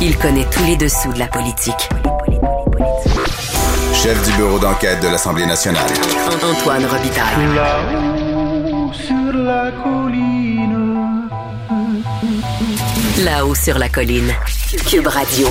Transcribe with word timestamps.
Il 0.00 0.16
connaît 0.16 0.46
tous 0.48 0.64
les 0.64 0.76
dessous 0.76 1.12
de 1.12 1.18
la 1.18 1.26
politique. 1.26 1.88
Chef 3.92 4.24
du 4.24 4.36
bureau 4.36 4.60
d'enquête 4.60 5.02
de 5.02 5.08
l'Assemblée 5.08 5.44
nationale. 5.44 5.90
Antoine 6.40 6.84
Robitaille. 6.84 7.54
Là-haut 7.56 8.92
sur 8.92 9.32
la 9.32 9.72
colline. 9.72 11.28
Là-haut 13.24 13.54
sur 13.56 13.76
la 13.76 13.88
colline. 13.88 14.32
Cube 14.88 15.08
Radio. 15.08 15.48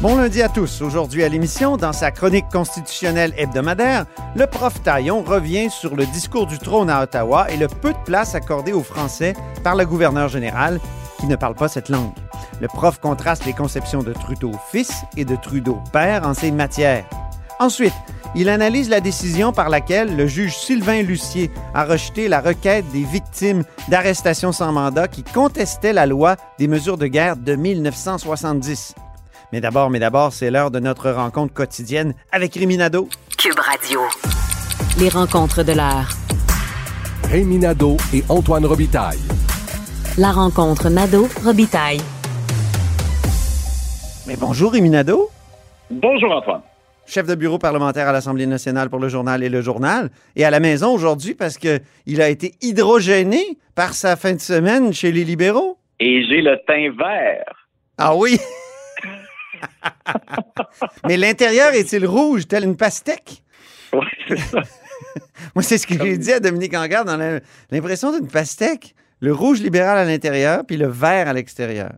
Bon 0.00 0.16
lundi 0.16 0.40
à 0.40 0.48
tous. 0.48 0.82
Aujourd'hui 0.82 1.24
à 1.24 1.28
l'émission, 1.28 1.76
dans 1.76 1.92
sa 1.92 2.12
chronique 2.12 2.48
constitutionnelle 2.52 3.34
hebdomadaire, 3.36 4.06
le 4.36 4.46
prof 4.46 4.80
Taillon 4.84 5.22
revient 5.22 5.68
sur 5.68 5.96
le 5.96 6.06
discours 6.06 6.46
du 6.46 6.60
trône 6.60 6.90
à 6.90 7.02
Ottawa 7.02 7.50
et 7.50 7.56
le 7.56 7.66
peu 7.66 7.92
de 7.92 7.98
place 8.04 8.36
accordée 8.36 8.72
aux 8.72 8.84
Français 8.84 9.34
par 9.64 9.74
le 9.74 9.84
gouverneur 9.84 10.28
général 10.28 10.78
qui 11.18 11.26
ne 11.26 11.34
parle 11.34 11.56
pas 11.56 11.66
cette 11.66 11.88
langue. 11.88 12.12
Le 12.60 12.68
prof 12.68 13.00
contraste 13.00 13.46
les 13.46 13.52
conceptions 13.52 14.02
de 14.02 14.12
Trudeau 14.12 14.52
fils 14.70 14.92
et 15.16 15.24
de 15.24 15.36
Trudeau 15.36 15.78
père 15.92 16.26
en 16.26 16.34
ces 16.34 16.50
matières. 16.50 17.04
Ensuite, 17.58 17.94
il 18.34 18.48
analyse 18.48 18.88
la 18.88 19.00
décision 19.00 19.52
par 19.52 19.68
laquelle 19.68 20.16
le 20.16 20.26
juge 20.26 20.56
Sylvain 20.56 21.02
Lucier 21.02 21.50
a 21.74 21.84
rejeté 21.84 22.28
la 22.28 22.40
requête 22.40 22.90
des 22.92 23.04
victimes 23.04 23.64
d'arrestation 23.88 24.52
sans 24.52 24.72
mandat 24.72 25.08
qui 25.08 25.24
contestaient 25.24 25.92
la 25.92 26.06
loi 26.06 26.36
des 26.58 26.68
mesures 26.68 26.96
de 26.96 27.06
guerre 27.06 27.36
de 27.36 27.56
1970. 27.56 28.94
Mais 29.52 29.60
d'abord, 29.60 29.90
mais 29.90 29.98
d'abord, 29.98 30.32
c'est 30.32 30.50
l'heure 30.50 30.70
de 30.70 30.78
notre 30.78 31.10
rencontre 31.10 31.52
quotidienne 31.52 32.14
avec 32.30 32.54
Riminado. 32.54 33.08
Cube 33.36 33.58
Radio. 33.58 34.00
Les 34.98 35.08
rencontres 35.08 35.62
de 35.62 35.72
l'heure. 35.72 36.08
Rémi 37.24 37.58
Nadeau 37.58 37.96
et 38.12 38.24
Antoine 38.28 38.66
Robitaille. 38.66 39.20
La 40.18 40.32
rencontre 40.32 40.88
Nado-Robitaille. 40.88 42.00
Mais 44.30 44.36
bonjour 44.36 44.70
Riminado, 44.70 45.28
Bonjour 45.90 46.30
Antoine. 46.30 46.60
chef 47.04 47.26
de 47.26 47.34
bureau 47.34 47.58
parlementaire 47.58 48.06
à 48.06 48.12
l'Assemblée 48.12 48.46
nationale 48.46 48.88
pour 48.88 49.00
le 49.00 49.08
journal 49.08 49.42
et 49.42 49.48
le 49.48 49.60
journal, 49.60 50.08
et 50.36 50.44
à 50.44 50.50
la 50.50 50.60
maison 50.60 50.94
aujourd'hui 50.94 51.34
parce 51.34 51.58
que 51.58 51.80
il 52.06 52.22
a 52.22 52.28
été 52.28 52.54
hydrogéné 52.60 53.58
par 53.74 53.92
sa 53.92 54.14
fin 54.14 54.32
de 54.34 54.38
semaine 54.38 54.92
chez 54.92 55.10
les 55.10 55.24
libéraux. 55.24 55.78
Et 55.98 56.22
j'ai 56.28 56.42
le 56.42 56.56
teint 56.64 56.92
vert. 56.96 57.66
Ah 57.98 58.14
oui! 58.14 58.38
Mais 61.08 61.16
l'intérieur 61.16 61.72
est-il 61.72 62.06
rouge, 62.06 62.46
tel 62.46 62.62
une 62.62 62.76
pastèque? 62.76 63.42
Oui, 63.92 64.06
c'est 64.28 64.38
ça. 64.38 64.60
Moi, 65.56 65.64
c'est 65.64 65.76
ce 65.76 65.88
que 65.88 65.94
j'ai 66.00 66.16
dit 66.18 66.32
à 66.32 66.38
Dominique 66.38 66.76
Anglade 66.76 67.08
dans 67.08 67.40
l'impression 67.72 68.16
d'une 68.16 68.28
pastèque. 68.28 68.94
Le 69.18 69.32
rouge 69.34 69.60
libéral 69.60 69.98
à 69.98 70.04
l'intérieur, 70.04 70.62
puis 70.64 70.76
le 70.76 70.86
vert 70.86 71.26
à 71.26 71.32
l'extérieur. 71.32 71.90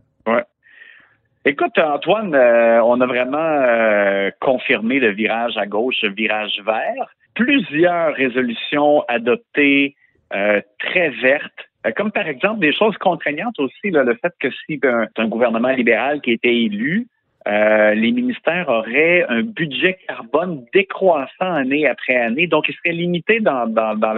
Écoute, 1.45 1.77
Antoine, 1.77 2.33
euh, 2.33 2.81
on 2.83 3.01
a 3.01 3.05
vraiment 3.05 3.37
euh, 3.37 4.31
confirmé 4.39 4.99
le 4.99 5.11
virage 5.11 5.57
à 5.57 5.65
gauche, 5.65 6.01
le 6.01 6.13
virage 6.13 6.57
vert. 6.65 7.13
Plusieurs 7.35 8.15
résolutions 8.15 9.03
adoptées 9.09 9.95
euh, 10.33 10.61
très 10.79 11.09
vertes, 11.09 11.63
Euh, 11.85 11.91
comme 11.97 12.13
par 12.13 12.27
exemple 12.27 12.61
des 12.61 12.71
choses 12.71 12.97
contraignantes 12.97 13.59
aussi, 13.59 13.91
là, 13.91 14.03
le 14.03 14.15
fait 14.21 14.33
que 14.39 14.49
si 14.51 14.79
un, 14.83 15.05
un 15.17 15.27
gouvernement 15.27 15.73
libéral 15.81 16.21
qui 16.21 16.31
était 16.31 16.55
élu, 16.55 17.07
les 17.45 18.11
ministères 18.19 18.69
auraient 18.69 19.25
un 19.27 19.41
budget 19.59 19.97
carbone 20.07 20.63
décroissant 20.73 21.51
année 21.61 21.85
après 21.85 22.15
année, 22.15 22.47
donc 22.47 22.69
ils 22.69 22.75
seraient 22.77 22.95
limités 23.05 23.41
dans 23.41 23.65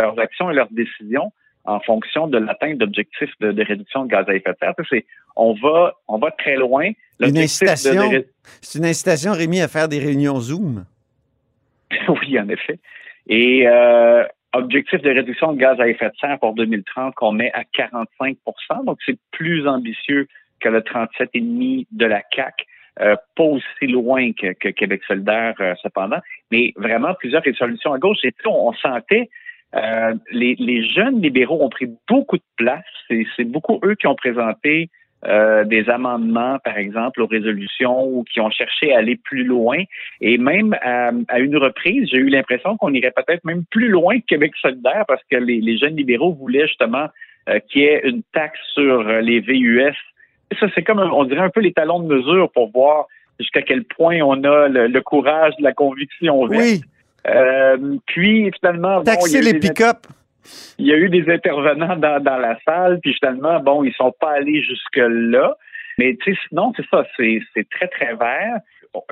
leurs 0.02 0.20
actions 0.20 0.52
et 0.52 0.54
leurs 0.54 0.72
décisions 0.84 1.32
en 1.66 1.80
fonction 1.80 2.28
de 2.28 2.38
l'atteinte 2.38 2.78
d'objectifs 2.78 3.32
de, 3.40 3.52
de 3.52 3.64
réduction 3.64 4.06
de 4.06 4.10
gaz 4.10 4.26
à 4.28 4.36
effet 4.36 4.52
de 4.52 4.58
serre. 4.60 4.74
C'est- 4.90 5.06
on 5.36 5.54
va, 5.54 5.94
on 6.08 6.18
va 6.18 6.32
très 6.32 6.56
loin. 6.56 6.90
Une 7.20 7.38
incitation, 7.38 8.10
de- 8.12 8.26
c'est 8.62 8.80
une 8.80 8.86
incitation, 8.86 9.34
Rémi, 9.34 9.62
à 9.62 9.68
faire 9.68 9.88
des 9.88 10.00
réunions 10.00 10.40
Zoom. 10.40 10.86
oui, 12.10 12.40
en 12.40 12.48
effet. 12.50 12.80
Et 13.28 13.68
euh, 13.68 14.24
objectif 14.54 15.02
de 15.02 15.10
réduction 15.10 15.54
de 15.54 15.58
gaz 15.60 15.80
à 15.80 15.88
effet 15.88 16.08
de 16.10 16.16
serre 16.20 16.40
pour 16.40 16.54
2030 16.54 17.16
qu'on 17.16 17.32
met 17.32 17.52
à 17.54 17.64
45% 17.64 18.86
donc 18.86 18.98
c'est 19.06 19.18
plus 19.32 19.68
ambitieux 19.68 20.28
que 20.60 20.70
le 20.70 20.80
37,5 20.82 21.88
de 21.92 22.06
la 22.06 22.22
CAC. 22.22 22.66
Euh, 23.02 23.18
pas 23.36 23.44
aussi 23.44 23.88
loin 23.88 24.32
que, 24.32 24.54
que 24.54 24.70
Québec 24.70 25.02
solidaire, 25.06 25.54
euh, 25.60 25.74
cependant, 25.84 26.20
mais 26.50 26.72
vraiment 26.78 27.14
plusieurs 27.16 27.44
résolutions 27.44 27.92
à 27.92 28.00
gauche. 28.00 28.20
Et 28.24 28.32
puis, 28.32 28.48
on, 28.48 28.70
on 28.70 28.74
sentait 28.74 29.30
euh, 29.76 30.14
les, 30.32 30.56
les 30.58 30.88
jeunes 30.88 31.22
libéraux 31.22 31.64
ont 31.64 31.70
pris 31.70 31.88
beaucoup 32.10 32.38
de 32.38 32.44
place. 32.56 32.84
C'est 33.36 33.44
beaucoup 33.44 33.80
eux 33.84 33.96
qui 33.96 34.08
ont 34.08 34.16
présenté 34.16 34.90
euh, 35.28 35.64
des 35.64 35.90
amendements, 35.90 36.60
par 36.64 36.78
exemple, 36.78 37.22
aux 37.22 37.26
résolutions 37.26 38.06
ou 38.06 38.24
qui 38.24 38.40
ont 38.40 38.52
cherché 38.52 38.94
à 38.94 39.00
aller 39.00 39.16
plus 39.16 39.44
loin. 39.44 39.78
Et 40.22 40.38
même 40.38 40.76
à, 40.82 41.12
à 41.30 41.40
une 41.40 41.58
reprise, 41.58 42.10
j'ai 42.12 42.18
eu 42.18 42.30
l'impression 42.30 42.78
qu'on 42.78 42.94
irait 42.94 43.12
peut-être 43.12 43.44
même 43.44 43.64
plus 43.72 43.88
loin 43.88 44.20
que 44.20 44.26
Québec 44.26 44.54
solidaire 44.62 45.04
parce 45.08 45.24
que 45.32 45.38
les, 45.38 45.62
les 45.62 45.78
jeunes 45.78 45.96
libéraux 45.96 46.34
voulaient 46.34 46.68
justement 46.68 47.08
euh, 47.50 47.60
qu'il 47.60 47.82
y 47.82 47.86
ait 47.86 48.02
une 48.04 48.22
taxe 48.34 48.60
sur 48.74 49.08
euh, 49.08 49.22
les 49.22 49.40
VUS. 49.40 49.96
Ça, 50.60 50.68
c'est 50.76 50.84
comme, 50.84 51.00
on 51.00 51.24
dirait 51.26 51.42
un 51.42 51.50
peu 51.50 51.62
les 51.62 51.74
talons 51.74 52.00
de 52.00 52.14
mesure 52.14 52.52
pour 52.52 52.72
voir 52.72 53.08
jusqu'à 53.40 53.64
quel 53.64 53.84
point 53.84 54.20
on 54.22 54.44
a 54.44 54.68
le, 54.68 54.88
le 54.88 55.02
courage 55.02 55.54
de 55.58 55.64
la 55.64 55.74
conviction. 55.74 56.42
Oui, 56.42 56.82
Euh, 57.28 57.98
puis 58.06 58.52
finalement, 58.60 58.98
bon, 58.98 59.04
il 59.04 59.08
y 59.08 59.16
taxer 59.16 59.38
a 59.38 59.40
eu 59.40 59.44
les 59.44 59.54
des- 59.54 59.60
pick-up. 59.60 59.98
il 60.78 60.86
y 60.88 60.94
a 60.94 60.98
eu 60.98 61.10
des 61.10 61.32
intervenants 61.32 61.96
dans, 61.96 62.22
dans 62.22 62.38
la 62.38 62.58
salle, 62.66 63.00
puis 63.02 63.14
finalement, 63.14 63.60
bon, 63.60 63.84
ils 63.84 63.94
sont 63.94 64.14
pas 64.20 64.32
allés 64.34 64.62
jusque-là. 64.64 65.56
Mais 65.98 66.16
tu 66.22 66.34
sais, 66.34 66.40
sinon, 66.50 66.74
c'est 66.76 66.86
ça, 66.92 67.06
c'est 67.18 67.70
très, 67.70 67.88
très 67.88 68.16
vert. 68.16 68.60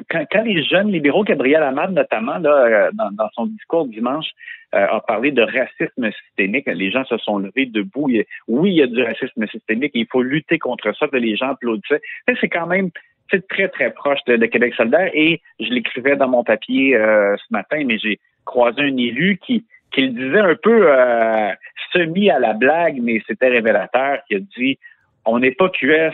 Quand, 0.09 0.25
quand 0.31 0.43
les 0.43 0.63
jeunes 0.63 0.91
libéraux, 0.91 1.23
Gabriel 1.23 1.63
Amad 1.63 1.91
notamment, 1.91 2.37
là, 2.37 2.51
euh, 2.65 2.91
dans, 2.93 3.11
dans 3.11 3.29
son 3.33 3.47
discours 3.47 3.85
dimanche, 3.87 4.27
euh, 4.75 4.87
a 4.87 5.01
parlé 5.01 5.31
de 5.31 5.41
racisme 5.41 6.09
systémique, 6.23 6.65
les 6.67 6.89
gens 6.89 7.03
se 7.05 7.17
sont 7.17 7.37
levés 7.37 7.65
debout. 7.65 8.09
Oui, 8.47 8.71
il 8.71 8.75
y 8.77 8.81
a 8.81 8.87
du 8.87 9.03
racisme 9.03 9.45
systémique, 9.47 9.91
il 9.93 10.07
faut 10.11 10.21
lutter 10.23 10.57
contre 10.57 10.95
ça, 10.97 11.07
puis 11.07 11.19
les 11.21 11.35
gens 11.35 11.51
applaudissaient. 11.51 12.01
C'est 12.39 12.49
quand 12.49 12.67
même 12.67 12.89
c'est 13.31 13.47
très, 13.47 13.67
très 13.69 13.91
proche 13.91 14.19
de, 14.27 14.35
de 14.35 14.45
Québec 14.45 14.73
solidaire. 14.75 15.09
Et 15.13 15.41
je 15.59 15.69
l'écrivais 15.69 16.15
dans 16.15 16.27
mon 16.27 16.43
papier 16.43 16.95
euh, 16.95 17.35
ce 17.37 17.45
matin, 17.51 17.83
mais 17.85 17.97
j'ai 17.97 18.19
croisé 18.45 18.81
un 18.81 18.97
élu 18.97 19.39
qui, 19.45 19.65
qui 19.91 20.01
le 20.01 20.09
disait 20.09 20.39
un 20.39 20.55
peu 20.55 20.85
euh, 20.87 21.51
semi 21.91 22.29
à 22.29 22.39
la 22.39 22.53
blague, 22.53 22.99
mais 23.01 23.21
c'était 23.27 23.49
révélateur, 23.49 24.19
qui 24.27 24.35
a 24.35 24.39
dit 24.39 24.77
On 25.25 25.39
n'est 25.39 25.51
pas 25.51 25.69
QS, 25.69 26.13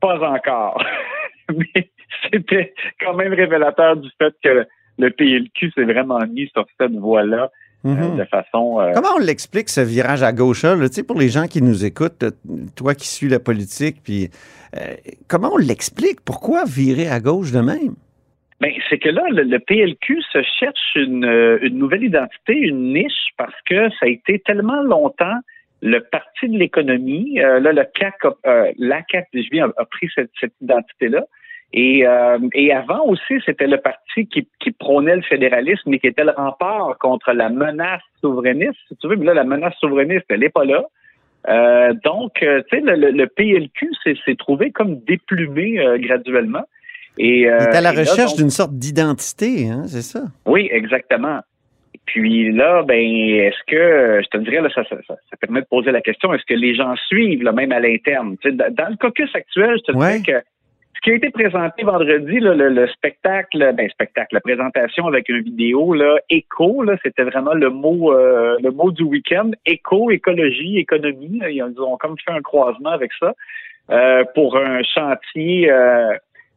pas 0.00 0.18
encore. 0.28 0.84
mais 1.48 1.90
c'était 2.32 2.74
quand 3.00 3.14
même 3.14 3.32
révélateur 3.32 3.96
du 3.96 4.10
fait 4.18 4.34
que 4.42 4.66
le 4.98 5.10
PLQ 5.10 5.72
s'est 5.72 5.84
vraiment 5.84 6.20
mis 6.26 6.48
sur 6.48 6.64
cette 6.78 6.92
voie-là 6.92 7.50
euh, 7.84 7.88
Mhm. 7.88 8.16
de 8.18 8.24
façon. 8.24 8.80
euh, 8.80 8.92
Comment 8.94 9.14
on 9.16 9.18
l'explique, 9.18 9.68
ce 9.68 9.80
virage 9.80 10.22
à 10.22 10.32
gauche-là? 10.32 10.74
là? 10.76 10.88
Tu 10.88 10.94
sais, 10.96 11.02
pour 11.04 11.18
les 11.18 11.28
gens 11.28 11.46
qui 11.46 11.60
nous 11.62 11.84
écoutent, 11.84 12.22
euh, 12.22 12.30
toi 12.76 12.94
qui 12.94 13.06
suis 13.08 13.28
la 13.28 13.40
politique, 13.40 13.96
puis 14.02 14.30
euh, 14.76 14.94
comment 15.28 15.50
on 15.54 15.58
l'explique? 15.58 16.20
Pourquoi 16.24 16.64
virer 16.64 17.08
à 17.08 17.20
gauche 17.20 17.52
de 17.52 17.60
même? 17.60 17.94
Ben, 18.60 18.70
c'est 18.88 18.98
que 18.98 19.08
là, 19.08 19.22
le, 19.30 19.42
le 19.42 19.58
PLQ 19.58 20.22
se 20.32 20.38
cherche 20.58 20.94
une, 20.96 21.24
une 21.62 21.76
nouvelle 21.78 22.04
identité, 22.04 22.54
une 22.56 22.92
niche, 22.94 23.32
parce 23.36 23.54
que 23.66 23.90
ça 23.90 24.06
a 24.06 24.08
été 24.08 24.38
tellement 24.38 24.82
longtemps 24.82 25.38
le 25.82 25.98
parti 26.00 26.48
de 26.48 26.56
l'économie. 26.56 27.40
Euh, 27.40 27.60
là, 27.60 27.72
le 27.72 27.84
CAC, 27.94 28.14
a- 28.44 28.68
la 28.78 29.02
CAC, 29.02 29.28
je 29.34 29.48
viens, 29.52 29.66
a, 29.66 29.82
a 29.82 29.84
pris 29.84 30.08
cette, 30.14 30.30
cette 30.40 30.54
identité-là. 30.62 31.24
Et, 31.72 32.06
euh, 32.06 32.38
et 32.54 32.72
avant 32.72 33.04
aussi, 33.06 33.34
c'était 33.44 33.66
le 33.66 33.78
parti 33.78 34.26
qui, 34.28 34.46
qui 34.60 34.70
prônait 34.70 35.16
le 35.16 35.22
fédéralisme 35.22 35.92
et 35.92 35.98
qui 35.98 36.06
était 36.06 36.22
le 36.24 36.30
rempart 36.30 36.96
contre 37.00 37.32
la 37.32 37.48
menace 37.48 38.02
souverainiste, 38.20 38.78
si 38.88 38.96
tu 38.96 39.08
veux. 39.08 39.16
Mais 39.16 39.26
là, 39.26 39.34
la 39.34 39.44
menace 39.44 39.74
souverainiste, 39.80 40.24
elle 40.28 40.40
n'est 40.40 40.50
pas 40.50 40.64
là. 40.64 40.84
Euh, 41.48 41.92
donc, 42.04 42.42
euh, 42.42 42.62
tu 42.70 42.78
sais, 42.78 42.82
le, 42.84 42.94
le- 42.94 43.10
le 43.10 43.26
PLQ 43.26 43.90
s'est 44.24 44.36
trouvé 44.36 44.70
comme 44.70 45.00
déplumé 45.00 45.78
euh, 45.80 45.98
graduellement. 45.98 46.62
Et, 47.18 47.48
euh, 47.48 47.58
Il 47.60 47.64
est 47.74 47.76
à 47.76 47.80
la 47.80 47.90
recherche 47.92 48.34
d'une 48.36 48.50
sorte 48.50 48.72
d'identité, 48.74 49.68
hein, 49.68 49.82
c'est 49.86 50.02
ça? 50.02 50.22
oui, 50.46 50.68
exactement. 50.72 51.40
Puis 52.06 52.52
là, 52.52 52.82
ben, 52.82 52.98
est-ce 53.00 53.62
que, 53.66 54.20
je 54.22 54.28
te 54.28 54.36
dirais, 54.38 54.60
là, 54.60 54.68
ça, 54.74 54.84
ça, 54.84 54.96
ça, 55.06 55.14
ça 55.30 55.36
permet 55.38 55.62
de 55.62 55.66
poser 55.66 55.90
la 55.90 56.02
question, 56.02 56.34
est-ce 56.34 56.44
que 56.44 56.54
les 56.54 56.74
gens 56.74 56.94
suivent, 57.08 57.42
là, 57.42 57.52
même 57.52 57.72
à 57.72 57.80
l'interne? 57.80 58.36
Tu 58.42 58.50
sais, 58.50 58.56
dans 58.56 58.88
le 58.90 58.96
caucus 58.96 59.30
actuel, 59.34 59.76
je 59.86 59.92
te 59.92 59.96
Ouais. 59.96 60.20
dirais 60.20 60.40
que 60.40 60.46
qui 61.04 61.10
a 61.12 61.14
été 61.14 61.30
présenté 61.30 61.84
vendredi, 61.84 62.40
là, 62.40 62.54
le, 62.54 62.70
le 62.70 62.88
spectacle, 62.88 63.72
ben, 63.76 63.88
spectacle, 63.90 64.34
la 64.34 64.40
présentation 64.40 65.06
avec 65.06 65.28
une 65.28 65.42
vidéo, 65.42 65.92
là, 65.94 66.16
éco, 66.30 66.82
là, 66.82 66.96
c'était 67.02 67.24
vraiment 67.24 67.54
le 67.54 67.68
mot, 67.70 68.12
euh, 68.12 68.56
le 68.62 68.70
mot 68.70 68.90
du 68.90 69.02
week-end. 69.04 69.50
Éco, 69.66 70.10
écologie, 70.10 70.78
économie. 70.78 71.38
là, 71.40 71.50
ils 71.50 71.62
ont 71.62 71.96
comme 71.98 72.16
fait 72.24 72.32
un 72.32 72.40
croisement 72.40 72.90
avec 72.90 73.10
ça, 73.20 73.34
euh, 73.90 74.24
pour 74.34 74.56
un 74.56 74.80
chantier, 74.82 75.70
euh, 75.70 76.10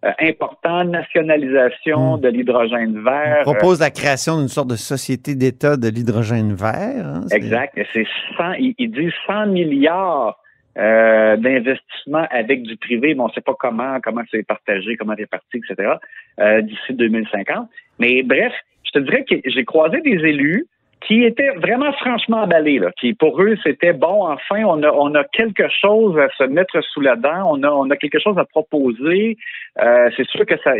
euh, 0.05 0.11
important, 0.21 0.83
nationalisation 0.85 2.17
Hmm. 2.17 2.21
de 2.21 2.29
l'hydrogène 2.29 2.97
On 2.99 3.03
vert. 3.03 3.41
propose 3.43 3.79
la 3.79 3.89
création 3.89 4.37
d'une 4.37 4.47
sorte 4.47 4.69
de 4.69 4.75
société 4.75 5.35
d'État 5.35 5.75
de 5.77 5.89
l'hydrogène 5.89 6.53
vert. 6.53 7.05
hein, 7.05 7.21
Exact. 7.31 7.77
Et 7.77 7.85
C'est 7.93 8.05
100, 8.37 8.53
ils, 8.59 8.75
ils 8.77 8.91
disent 8.91 9.11
100 9.25 9.47
milliards 9.47 10.37
euh, 10.77 11.37
d'investissement 11.37 12.25
avec 12.29 12.63
du 12.63 12.77
privé, 12.77 13.15
mais 13.15 13.21
on 13.21 13.27
ne 13.27 13.33
sait 13.33 13.41
pas 13.41 13.55
comment, 13.59 13.99
comment 14.01 14.21
c'est 14.29 14.45
partagé, 14.45 14.95
comment 14.95 15.15
réparti, 15.15 15.57
etc., 15.57 15.93
euh, 16.39 16.61
d'ici 16.61 16.93
2050. 16.93 17.69
Mais 17.99 18.23
bref, 18.23 18.53
je 18.83 18.91
te 18.91 18.99
dirais 18.99 19.25
que 19.25 19.35
j'ai 19.45 19.65
croisé 19.65 20.01
des 20.01 20.11
élus 20.11 20.67
qui 21.05 21.23
étaient 21.23 21.51
vraiment 21.51 21.93
franchement 21.93 22.41
emballés, 22.41 22.79
là, 22.79 22.91
qui 22.99 23.13
pour 23.13 23.41
eux 23.41 23.55
c'était 23.63 23.93
bon, 23.93 24.27
enfin 24.27 24.63
on 24.65 24.81
a 24.81 24.91
on 24.91 25.13
a 25.15 25.23
quelque 25.25 25.69
chose 25.69 26.17
à 26.17 26.27
se 26.37 26.43
mettre 26.43 26.81
sous 26.81 27.01
la 27.01 27.15
dent, 27.15 27.43
on 27.51 27.61
a 27.63 27.69
on 27.69 27.89
a 27.91 27.95
quelque 27.95 28.19
chose 28.19 28.37
à 28.37 28.45
proposer. 28.45 29.37
Euh, 29.79 30.09
c'est 30.17 30.27
sûr 30.27 30.45
que 30.45 30.57
ça, 30.63 30.73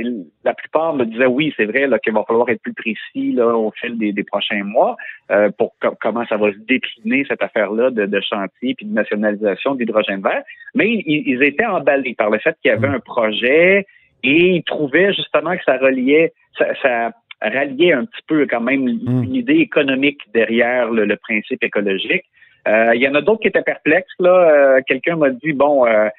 la 0.43 0.53
plupart 0.53 0.95
me 0.95 1.05
disaient 1.05 1.27
oui, 1.27 1.53
c'est 1.55 1.65
vrai 1.65 1.87
là 1.87 1.99
qu'il 1.99 2.13
va 2.13 2.23
falloir 2.23 2.49
être 2.49 2.61
plus 2.61 2.73
précis 2.73 3.31
là 3.33 3.55
au 3.55 3.71
fil 3.79 3.97
des, 3.97 4.11
des 4.11 4.23
prochains 4.23 4.63
mois 4.63 4.97
euh, 5.29 5.49
pour 5.55 5.75
comment 6.01 6.25
ça 6.25 6.37
va 6.37 6.51
se 6.51 6.57
décliner 6.67 7.23
cette 7.27 7.43
affaire-là 7.43 7.91
de, 7.91 8.05
de 8.05 8.21
chantier 8.21 8.73
puis 8.73 8.85
de 8.87 8.93
nationalisation 8.93 9.75
d'hydrogène 9.75 10.21
vert. 10.21 10.41
Mais 10.73 10.89
ils, 10.89 11.23
ils, 11.27 11.43
étaient 11.43 11.65
emballés 11.65 12.15
par 12.15 12.31
le 12.31 12.39
fait 12.39 12.57
qu'il 12.61 12.71
y 12.71 12.73
avait 12.73 12.87
un 12.87 12.99
projet 12.99 13.85
et 14.23 14.55
ils 14.55 14.63
trouvaient 14.63 15.13
justement 15.13 15.55
que 15.55 15.63
ça 15.63 15.77
reliait 15.77 16.33
ça, 16.57 16.65
ça 16.81 17.11
rallier 17.41 17.93
un 17.93 18.05
petit 18.05 18.21
peu 18.27 18.45
quand 18.47 18.61
même 18.61 18.83
hmm. 18.83 19.23
une 19.23 19.35
idée 19.35 19.59
économique 19.59 20.19
derrière 20.33 20.89
le, 20.89 21.15
principe 21.17 21.63
écologique. 21.63 22.23
Euh, 22.67 22.95
il 22.95 23.01
y 23.01 23.07
en 23.07 23.15
a 23.15 23.21
d'autres 23.21 23.41
qui 23.41 23.47
étaient 23.47 23.61
perplexes. 23.61 24.13
Là, 24.19 24.29
euh, 24.29 24.81
quelqu'un 24.85 25.15
m'a 25.15 25.29
dit 25.29 25.53
bon, 25.53 25.85
euh, 25.85 26.09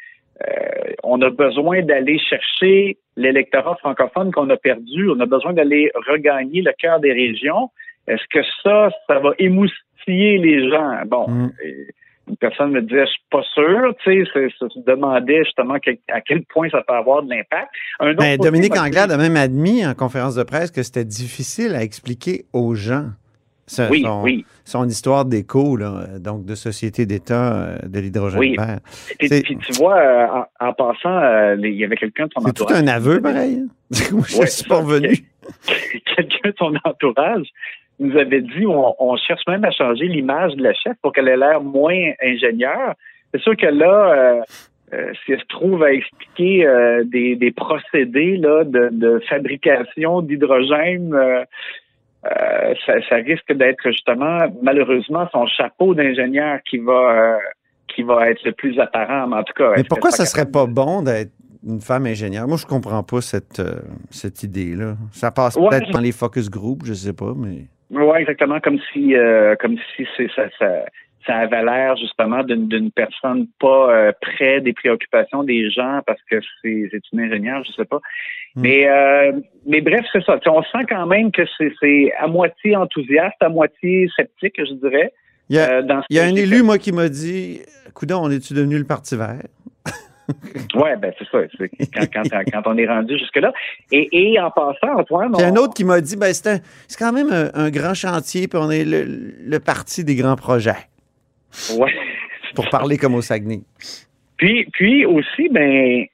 on 1.02 1.20
a 1.22 1.30
besoin 1.30 1.82
d'aller 1.82 2.18
chercher 2.18 2.96
l'électorat 3.16 3.76
francophone 3.76 4.32
qu'on 4.32 4.48
a 4.50 4.56
perdu. 4.56 5.10
On 5.10 5.20
a 5.20 5.26
besoin 5.26 5.52
d'aller 5.52 5.90
regagner 6.08 6.62
le 6.62 6.72
cœur 6.78 7.00
des 7.00 7.12
régions. 7.12 7.70
Est-ce 8.06 8.24
que 8.30 8.42
ça, 8.62 8.90
ça 9.06 9.18
va 9.18 9.32
émoustiller 9.38 10.38
les 10.38 10.70
gens? 10.70 11.02
Bon. 11.06 11.28
Hmm 11.28 11.50
personne 12.36 12.70
me 12.72 12.82
disait, 12.82 13.06
je 13.06 13.10
suis 13.10 13.22
pas 13.30 13.42
sûr, 13.54 13.94
tu 14.02 14.24
sais, 14.26 14.48
ça 14.58 14.68
se 14.68 14.80
demandait 14.80 15.44
justement 15.44 15.74
à 15.74 16.20
quel 16.20 16.42
point 16.44 16.68
ça 16.70 16.82
peut 16.86 16.94
avoir 16.94 17.22
de 17.22 17.30
l'impact. 17.30 17.70
Ben, 18.18 18.36
Dominique 18.38 18.76
Anglade 18.76 19.10
a 19.10 19.16
même 19.16 19.36
admis 19.36 19.86
en 19.86 19.94
conférence 19.94 20.34
de 20.34 20.42
presse 20.42 20.70
que 20.70 20.82
c'était 20.82 21.04
difficile 21.04 21.74
à 21.74 21.82
expliquer 21.82 22.44
aux 22.52 22.74
gens. 22.74 23.06
oui, 23.90 24.02
son, 24.02 24.22
oui. 24.22 24.46
son 24.64 24.88
histoire 24.88 25.24
d'éco, 25.24 25.78
donc 26.18 26.44
de 26.44 26.54
société 26.54 27.06
d'État 27.06 27.54
euh, 27.54 27.78
de 27.86 28.00
l'hydrogène 28.00 28.40
oui. 28.40 28.56
vert. 28.56 28.80
Et 29.20 29.42
puis 29.42 29.56
tu 29.58 29.72
vois, 29.72 29.98
euh, 29.98 30.26
en, 30.60 30.72
passant, 30.72 31.18
euh, 31.18 31.56
il 31.58 31.74
y 31.74 31.84
avait 31.84 31.96
quelqu'un 31.96 32.26
de 32.26 32.32
son 32.32 32.40
entourage. 32.40 32.76
C'est 32.76 32.82
tout 32.82 32.88
un 32.88 32.92
aveu, 32.92 33.20
pareil. 33.20 33.64
Hein? 33.64 33.68
je 33.90 34.46
suis 34.46 34.68
pas 34.68 34.78
revenu. 34.78 35.18
quelqu'un 36.16 36.48
de 36.48 36.54
son 36.58 36.74
entourage 36.84 37.48
nous 37.98 38.16
avait 38.16 38.42
dit 38.42 38.66
on, 38.66 39.16
cherche 39.16 39.42
même 39.48 39.64
à 39.64 39.70
changer 39.70 40.06
l'image 40.06 40.54
de 40.54 40.62
la 40.62 40.74
chef 40.74 40.94
pour 41.02 41.12
qu'elle 41.12 41.28
ait 41.28 41.36
l'air 41.36 41.60
moins 41.60 42.12
ingénieure. 42.22 42.94
C'est 43.32 43.40
sûr 43.40 43.56
que 43.56 43.66
là, 43.66 44.12
euh, 44.12 44.40
euh, 44.94 45.12
si 45.24 45.32
elle 45.32 45.40
se 45.40 45.46
trouve 45.46 45.82
à 45.82 45.92
expliquer 45.92 46.66
euh, 46.66 47.04
des, 47.04 47.36
des, 47.36 47.50
procédés 47.50 48.38
là, 48.38 48.64
de, 48.64 48.88
de 48.90 49.20
fabrication 49.28 50.22
d'hydrogène, 50.22 51.14
euh, 51.14 51.44
ça, 52.86 52.94
ça, 53.08 53.16
risque 53.16 53.52
d'être 53.52 53.82
justement 53.84 54.38
malheureusement 54.62 55.28
son 55.30 55.46
chapeau 55.46 55.94
d'ingénieur 55.94 56.60
qui 56.68 56.78
va 56.78 57.38
qui 57.94 58.02
va 58.02 58.30
être 58.30 58.42
le 58.44 58.52
plus 58.52 58.78
apparent. 58.80 59.30
En 59.30 59.42
tout 59.42 59.52
cas, 59.54 59.72
mais 59.76 59.84
pourquoi 59.84 60.10
ça 60.10 60.24
serait 60.24 60.50
pas 60.50 60.66
bon 60.66 61.02
d'être 61.02 61.32
une 61.66 61.80
femme 61.80 62.06
ingénieure? 62.06 62.48
Moi, 62.48 62.56
je 62.56 62.66
comprends 62.66 63.02
pas 63.02 63.20
cette, 63.20 63.60
cette 64.10 64.42
idée-là. 64.42 64.94
Ça 65.12 65.30
passe 65.30 65.56
peut-être 65.56 65.90
dans 65.90 66.00
les 66.00 66.12
focus 66.12 66.48
groups, 66.48 66.86
je 66.86 66.94
sais 66.94 67.12
pas, 67.12 67.32
mais. 67.36 67.66
Oui, 67.90 68.18
exactement, 68.18 68.60
comme 68.60 68.78
si 68.92 69.14
euh, 69.14 69.56
comme 69.56 69.76
si 69.96 70.06
c'est 70.16 70.30
ça, 70.34 70.44
ça, 70.58 70.84
ça 71.26 71.36
avait 71.36 71.62
l'air 71.62 71.96
justement 71.96 72.42
d'une 72.42 72.90
personne 72.90 73.46
pas 73.58 73.90
euh, 73.90 74.12
près 74.20 74.60
des 74.60 74.72
préoccupations 74.72 75.42
des 75.42 75.70
gens 75.70 76.00
parce 76.06 76.20
que 76.30 76.36
c'est 76.62 77.00
une 77.12 77.20
ingénieure, 77.20 77.64
je 77.64 77.72
sais 77.72 77.84
pas. 77.84 78.00
Hmm. 78.56 78.62
Mais 78.62 78.88
euh, 78.88 79.32
mais 79.66 79.80
bref, 79.80 80.04
c'est 80.12 80.22
ça. 80.24 80.38
on 80.46 80.62
sent 80.62 80.84
quand 80.88 81.06
même 81.06 81.32
que 81.32 81.42
c'est 81.58 82.12
à 82.18 82.26
moitié 82.26 82.76
enthousiaste, 82.76 83.36
à 83.40 83.48
moitié 83.48 84.08
sceptique, 84.14 84.56
je 84.58 84.74
dirais. 84.74 85.12
Il 85.50 85.56
y 85.56 85.58
a, 85.58 85.80
il 86.10 86.16
y 86.16 86.20
a 86.20 86.24
un 86.24 86.34
élu, 86.34 86.62
moi, 86.62 86.76
qui 86.76 86.92
m'a 86.92 87.08
dit 87.08 87.62
Coudon, 87.94 88.20
on 88.22 88.30
est-tu 88.30 88.52
devenu 88.52 88.76
le 88.76 88.84
Parti 88.84 89.16
vert? 89.16 89.42
oui, 90.74 90.90
ben 90.98 91.12
c'est 91.18 91.28
ça. 91.28 91.38
Quand, 92.12 92.22
quand, 92.52 92.62
on 92.66 92.76
est 92.76 92.86
rendu 92.86 93.18
jusque-là. 93.18 93.52
Et, 93.90 94.08
et, 94.12 94.40
en 94.40 94.50
passant, 94.50 94.98
Antoine. 94.98 95.32
Il 95.38 95.40
y 95.40 95.44
a 95.44 95.48
un 95.48 95.56
autre 95.56 95.74
qui 95.74 95.84
m'a 95.84 96.00
dit 96.00 96.16
ben, 96.16 96.32
c'est 96.32 96.60
quand 96.98 97.12
même 97.12 97.50
un, 97.54 97.70
grand 97.70 97.94
chantier, 97.94 98.48
puis 98.48 98.58
on 98.62 98.70
est 98.70 98.84
le, 98.84 99.04
le 99.04 99.60
parti 99.60 100.04
des 100.04 100.14
grands 100.14 100.36
projets. 100.36 100.88
Oui. 101.76 101.90
Pour 102.54 102.68
parler 102.70 102.96
comme 102.96 103.14
au 103.14 103.22
Saguenay. 103.22 103.60
Puis, 104.36 104.66
puis 104.72 105.04
aussi, 105.04 105.48
ben, 105.50 106.06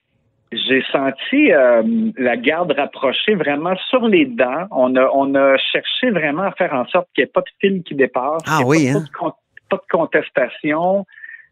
j'ai 0.52 0.82
senti 0.90 1.52
euh, 1.52 1.82
la 2.16 2.36
garde 2.36 2.72
rapprochée 2.72 3.34
vraiment 3.34 3.76
sur 3.88 4.06
les 4.06 4.26
dents. 4.26 4.66
On 4.70 4.96
a, 4.96 5.08
on 5.14 5.34
a 5.34 5.56
cherché 5.58 6.10
vraiment 6.10 6.42
à 6.42 6.52
faire 6.52 6.72
en 6.72 6.86
sorte 6.86 7.08
qu'il 7.14 7.24
n'y 7.24 7.28
ait 7.28 7.32
pas 7.32 7.40
de 7.40 7.50
fil 7.60 7.82
qui 7.82 7.94
dépasse. 7.94 8.42
Ah 8.46 8.60
oui, 8.64 8.92
pas, 8.92 8.98
hein? 9.26 9.32
pas 9.68 9.76
de 9.76 9.82
contestation. 9.90 11.06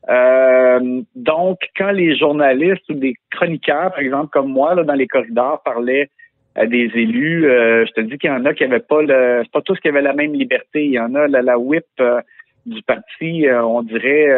Euh, 0.08 1.02
donc, 1.14 1.58
quand 1.76 1.93
les 1.93 2.16
journalistes 2.16 2.88
ou 2.88 2.94
des 2.94 3.14
chroniqueurs, 3.31 3.90
par 3.90 4.00
exemple, 4.00 4.31
comme 4.32 4.50
moi, 4.50 4.75
là, 4.75 4.82
dans 4.82 4.94
les 4.94 5.06
corridors, 5.06 5.62
parlaient 5.62 6.10
à 6.54 6.66
des 6.66 6.90
élus, 6.94 7.46
euh, 7.46 7.87
je 7.87 7.93
te 7.93 8.00
dis 8.00 8.19
qu'il 8.19 8.28
y 8.28 8.32
en 8.32 8.44
a 8.44 8.52
qui 8.52 8.64
n'avaient 8.64 8.81
pas 8.81 9.00
le. 9.00 9.40
C'est 9.44 9.52
pas 9.52 9.62
tous 9.62 9.78
qui 9.78 9.88
avaient 9.88 10.02
la 10.02 10.12
même 10.12 10.34
liberté. 10.34 10.84
Il 10.84 10.93
y 10.93 10.99
en 10.99 11.14
a 11.14 11.28
la, 11.28 11.43
la 11.43 11.58
whip 11.58 11.84
euh, 12.00 12.20
du 12.66 12.82
parti, 12.82 13.46
on 13.50 13.82
dirait. 13.82 14.28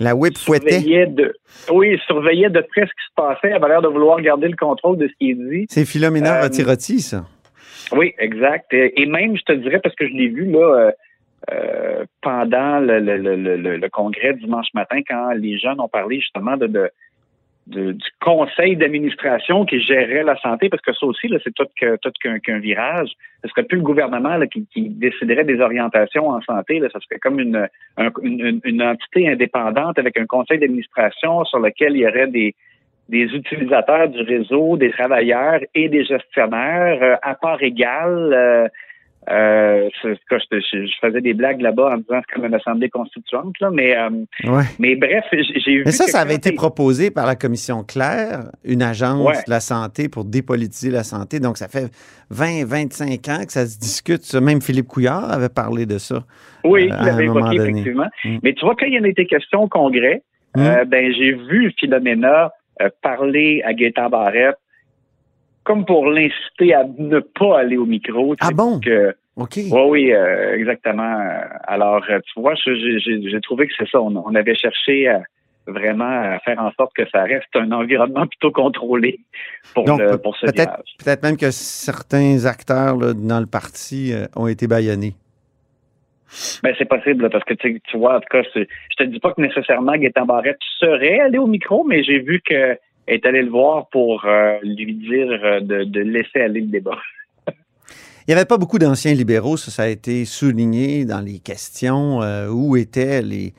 la 0.00 0.14
whip 0.14 0.36
fouettait. 0.36 1.06
De, 1.06 1.34
oui, 1.70 1.98
surveillait 2.06 2.50
de 2.50 2.60
près 2.60 2.82
ce 2.82 2.86
qui 2.86 3.06
se 3.08 3.14
passait, 3.14 3.52
avait 3.52 3.68
l'air 3.68 3.82
de 3.82 3.88
vouloir 3.88 4.20
garder 4.20 4.48
le 4.48 4.56
contrôle 4.56 4.98
de 4.98 5.08
ce 5.08 5.12
qui 5.18 5.30
est 5.30 5.34
dit. 5.34 5.66
C'est 5.68 5.86
Philomena 5.86 6.42
Roti-Roti, 6.42 7.00
ça. 7.00 7.24
Oui, 7.92 8.12
exact. 8.18 8.72
Et, 8.72 9.06
même, 9.06 9.36
je 9.36 9.42
te 9.42 9.52
dirais, 9.52 9.78
parce 9.78 9.94
que 9.94 10.06
je 10.06 10.12
l'ai 10.12 10.28
vu, 10.28 10.50
là, 10.50 10.92
euh, 11.52 12.04
pendant 12.22 12.80
le, 12.80 12.98
le, 12.98 13.16
le, 13.16 13.76
le, 13.76 13.88
congrès 13.88 14.34
dimanche 14.34 14.66
matin, 14.74 15.00
quand 15.08 15.30
les 15.30 15.58
jeunes 15.58 15.80
ont 15.80 15.88
parlé 15.88 16.20
justement 16.20 16.56
de, 16.56 16.66
de, 16.66 17.92
du 17.92 18.08
conseil 18.20 18.76
d'administration 18.76 19.64
qui 19.64 19.80
gérerait 19.80 20.22
la 20.22 20.36
santé, 20.38 20.68
parce 20.68 20.82
que 20.82 20.92
ça 20.92 21.06
aussi, 21.06 21.28
c'est 21.44 21.54
tout 21.54 21.66
qu'un 21.76 22.38
qu'un 22.38 22.58
virage. 22.58 23.10
Ce 23.42 23.48
serait 23.50 23.64
plus 23.64 23.78
le 23.78 23.84
gouvernement 23.84 24.36
là, 24.36 24.46
qui, 24.46 24.66
qui, 24.72 24.88
déciderait 24.88 25.44
des 25.44 25.60
orientations 25.60 26.28
en 26.28 26.40
santé. 26.42 26.78
Là. 26.78 26.88
Ça 26.92 27.00
serait 27.00 27.18
comme 27.18 27.40
une, 27.40 27.68
une, 28.22 28.60
une, 28.64 28.82
entité 28.82 29.28
indépendante 29.28 29.98
avec 29.98 30.16
un 30.16 30.26
conseil 30.26 30.58
d'administration 30.58 31.44
sur 31.44 31.58
lequel 31.58 31.94
il 31.96 32.00
y 32.00 32.06
aurait 32.06 32.28
des, 32.28 32.54
des 33.08 33.24
utilisateurs 33.24 34.08
du 34.08 34.20
réseau, 34.22 34.76
des 34.76 34.90
travailleurs 34.90 35.60
et 35.74 35.88
des 35.88 36.04
gestionnaires 36.04 36.98
euh, 37.02 37.16
à 37.22 37.34
part 37.34 37.62
égale. 37.62 38.32
Euh, 38.32 38.68
euh, 39.28 39.88
je, 40.04 40.90
faisais 41.00 41.20
des 41.20 41.34
blagues 41.34 41.60
là-bas 41.60 41.94
en 41.94 41.96
disant 41.98 42.20
c'est 42.20 42.34
comme 42.34 42.44
une 42.44 42.54
assemblée 42.54 42.88
constituante, 42.88 43.58
là, 43.60 43.70
mais, 43.72 43.96
euh, 43.96 44.10
mais 44.78 44.94
bref, 44.94 45.24
j'ai 45.32 45.78
vu. 45.78 45.82
Mais 45.84 45.92
ça, 45.92 46.06
ça 46.06 46.20
avait 46.20 46.36
été 46.36 46.52
proposé 46.52 47.10
par 47.10 47.26
la 47.26 47.34
commission 47.34 47.82
Claire, 47.82 48.50
une 48.64 48.82
agence 48.82 49.44
de 49.44 49.50
la 49.50 49.60
santé 49.60 50.08
pour 50.08 50.24
dépolitiser 50.24 50.90
la 50.90 51.02
santé. 51.02 51.40
Donc, 51.40 51.56
ça 51.56 51.66
fait 51.66 51.90
20, 52.30 52.66
25 52.66 53.28
ans 53.28 53.44
que 53.44 53.52
ça 53.52 53.66
se 53.66 53.78
discute. 53.78 54.32
Même 54.34 54.62
Philippe 54.62 54.86
Couillard 54.86 55.30
avait 55.30 55.48
parlé 55.48 55.86
de 55.86 55.98
ça. 55.98 56.24
Oui, 56.64 56.84
euh, 56.84 56.96
il 57.00 57.06
l'avait 57.06 57.24
évoqué, 57.24 57.56
effectivement. 57.56 58.08
Mm. 58.24 58.38
Mais 58.42 58.52
tu 58.52 58.64
vois, 58.64 58.76
quand 58.78 58.86
il 58.86 58.94
y 58.94 59.00
en 59.00 59.04
a 59.04 59.08
été 59.08 59.26
question 59.26 59.64
au 59.64 59.68
Congrès, 59.68 60.22
mm. 60.54 60.60
euh, 60.60 60.84
ben, 60.84 61.12
j'ai 61.12 61.32
vu 61.32 61.72
Philomena 61.78 62.52
parler 63.02 63.62
à 63.64 63.72
Gaétan 63.72 64.10
Barrette 64.10 64.58
comme 65.66 65.84
pour 65.84 66.06
l'inciter 66.08 66.72
à 66.74 66.84
ne 66.96 67.18
pas 67.18 67.58
aller 67.58 67.76
au 67.76 67.86
micro. 67.86 68.36
Ah 68.40 68.50
bon? 68.54 68.80
OK. 69.36 69.56
Oui, 69.56 69.80
oui, 69.88 70.12
euh, 70.12 70.54
exactement. 70.54 71.20
Alors, 71.64 72.02
euh, 72.08 72.20
tu 72.32 72.40
vois, 72.40 72.54
j'ai 72.54 73.40
trouvé 73.42 73.66
que 73.66 73.74
c'est 73.76 73.88
ça. 73.90 74.00
On, 74.00 74.34
avait 74.34 74.54
cherché 74.54 75.08
à, 75.08 75.22
vraiment 75.66 76.04
à 76.04 76.38
faire 76.38 76.58
en 76.58 76.70
sorte 76.72 76.94
que 76.94 77.02
ça 77.10 77.24
reste 77.24 77.54
un 77.54 77.72
environnement 77.72 78.26
plutôt 78.30 78.52
contrôlé 78.52 79.18
pour, 79.74 79.84
pour 79.84 80.36
ce 80.36 80.46
peut-être, 80.46 80.82
Peut-être 81.04 81.22
même 81.22 81.36
que 81.36 81.50
certains 81.50 82.46
acteurs 82.46 82.96
dans 82.96 83.40
le 83.40 83.46
parti 83.46 84.12
euh, 84.14 84.26
ont 84.36 84.46
été 84.46 84.68
baïonnés. 84.68 85.14
Ben, 86.62 86.74
c'est 86.78 86.88
possible, 86.88 87.28
parce 87.30 87.44
que 87.44 87.54
tu, 87.54 87.78
vois, 87.94 88.16
en 88.16 88.20
tout 88.20 88.28
cas, 88.30 88.42
je 88.54 88.64
te 88.96 89.04
dis 89.04 89.20
pas 89.20 89.32
que 89.32 89.40
nécessairement 89.40 89.96
Gaétan 89.96 90.26
Barrette 90.26 90.58
serait 90.78 91.20
allé 91.20 91.38
au 91.38 91.46
micro, 91.46 91.84
mais 91.84 92.02
j'ai 92.02 92.18
vu 92.18 92.40
que 92.44 92.76
est 93.06 93.24
allé 93.26 93.42
le 93.42 93.50
voir 93.50 93.88
pour 93.88 94.24
euh, 94.24 94.58
lui 94.62 94.94
dire 94.94 95.28
euh, 95.44 95.60
de, 95.60 96.00
laisser 96.00 96.40
aller 96.40 96.60
le 96.60 96.66
débat. 96.66 96.98
Il 97.48 98.28
n'y 98.28 98.34
avait 98.34 98.44
pas 98.44 98.58
beaucoup 98.58 98.78
d'anciens 98.78 99.14
libéraux, 99.14 99.56
ça, 99.56 99.84
a 99.84 99.86
été 99.86 100.24
souligné 100.24 101.04
dans 101.04 101.20
les 101.20 101.38
questions. 101.38 102.22
Euh, 102.22 102.48
où 102.48 102.76
étaient 102.76 103.22
les, 103.22 103.54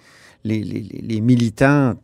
les, 0.48 0.64
les, 0.64 0.82
les 0.82 1.22
militants 1.22 1.96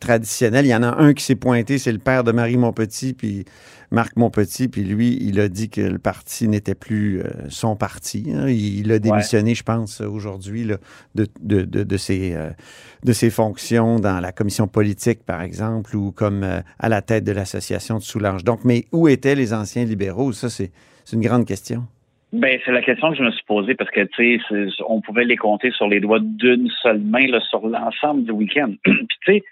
traditionnels. 0.00 0.66
Il 0.66 0.70
y 0.70 0.74
en 0.74 0.82
a 0.82 1.00
un 1.00 1.14
qui 1.14 1.24
s'est 1.24 1.36
pointé, 1.36 1.78
c'est 1.78 1.92
le 1.92 1.98
père 1.98 2.24
de 2.24 2.32
Marie 2.32 2.56
Montpetit, 2.56 3.14
puis 3.14 3.44
Marc 3.92 4.16
Montpetit, 4.16 4.68
puis 4.68 4.84
lui, 4.84 5.18
il 5.20 5.38
a 5.38 5.48
dit 5.48 5.68
que 5.68 5.82
le 5.82 5.98
parti 5.98 6.48
n'était 6.48 6.74
plus 6.74 7.20
euh, 7.20 7.24
son 7.50 7.76
parti. 7.76 8.32
Hein. 8.34 8.48
Il, 8.48 8.90
a 8.90 8.98
démissionné, 8.98 9.54
je 9.54 9.62
pense, 9.62 10.00
aujourd'hui 10.00 10.66
de, 10.66 10.78
de, 11.14 11.28
de, 11.42 11.84
de, 11.84 11.96
ses, 11.98 12.32
euh, 12.34 12.50
de 13.04 13.12
ses 13.12 13.28
fonctions 13.28 14.00
dans 14.00 14.18
la 14.20 14.32
commission 14.32 14.66
politique, 14.66 15.24
par 15.24 15.42
exemple, 15.42 15.94
ou 15.94 16.10
comme 16.10 16.42
euh, 16.42 16.62
à 16.78 16.88
la 16.88 17.02
tête 17.02 17.24
de 17.24 17.32
l'association 17.32 17.98
de 17.98 18.02
Soulanges. 18.02 18.44
Donc, 18.44 18.64
mais 18.64 18.86
où 18.92 19.08
étaient 19.08 19.34
les 19.34 19.52
anciens 19.52 19.84
libéraux? 19.84 20.32
Ça, 20.32 20.48
c'est 20.48 20.72
une 21.12 21.20
grande 21.20 21.44
question. 21.44 21.86
Ben, 22.32 22.58
c'est 22.64 22.72
la 22.72 22.80
question 22.80 23.10
que 23.10 23.16
je 23.18 23.22
me 23.22 23.30
suis 23.30 23.44
posée 23.44 23.74
parce 23.74 23.90
que, 23.90 24.00
tu 24.04 24.40
sais, 24.40 24.66
on 24.88 25.02
pouvait 25.02 25.24
les 25.24 25.36
compter 25.36 25.70
sur 25.70 25.86
les 25.86 26.00
doigts 26.00 26.20
d'une 26.20 26.68
seule 26.82 27.00
main 27.00 27.26
là, 27.26 27.40
sur 27.40 27.66
l'ensemble 27.66 28.24
du 28.24 28.30
week-end. 28.30 28.72
Puis, 28.84 28.96
tu 29.20 29.34
sais, 29.34 29.42